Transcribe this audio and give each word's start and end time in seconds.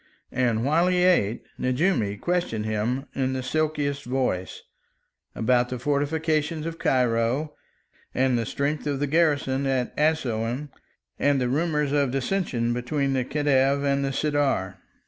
And, 0.31 0.65
while 0.65 0.87
he 0.87 1.03
ate, 1.03 1.43
Nejoumi 1.59 2.19
questioned 2.19 2.65
him, 2.65 3.05
in 3.13 3.33
the 3.33 3.43
silkiest 3.43 4.03
voice, 4.05 4.63
about 5.35 5.69
the 5.69 5.77
fortifications 5.77 6.65
of 6.65 6.79
Cairo 6.79 7.53
and 8.11 8.35
the 8.35 8.47
strength 8.47 8.87
of 8.87 8.99
the 8.99 9.05
garrison 9.05 9.67
at 9.67 9.95
Assouan, 9.95 10.69
and 11.19 11.39
the 11.39 11.49
rumours 11.49 11.91
of 11.91 12.09
dissension 12.09 12.73
between 12.73 13.13
the 13.13 13.23
Khedive 13.23 13.83
and 13.83 14.03
the 14.03 14.11
Sirdar. 14.11 14.77